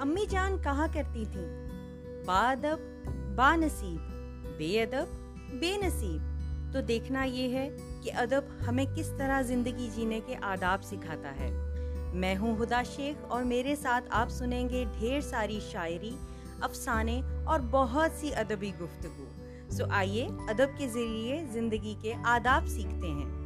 [0.00, 1.68] امی جان کہا کرتی تھیں؟
[2.26, 4.10] با ادب با نصیب،
[4.56, 5.04] بے ادب،
[5.60, 6.22] بے نصیب۔
[6.72, 11.50] تو دیکھنا یہ ہے کہ ادب ہمیں کس طرح زندگی جینے کے آداب سکھاتا ہے۔
[12.14, 16.16] میں ہوں ہدا شیخ اور میرے ساتھ آپ سنیں گے ڈھیر ساری شاعری،
[16.60, 19.24] افسانے اور بہت سی ادبی گفتگو۔
[19.70, 23.39] سو آئیے ادب کے ذریعے زندگی کے آداب سیکھتے ہیں۔